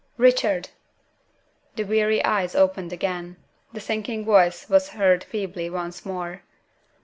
[0.17, 0.69] "Richard!"
[1.75, 3.35] The weary eyes opened again.
[3.71, 6.41] The sinking voice was heard feebly once more.